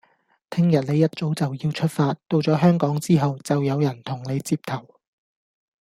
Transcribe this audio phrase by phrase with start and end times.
[0.49, 4.99] 聽日一早你就要出發，到咗香港之後，就有人同你接頭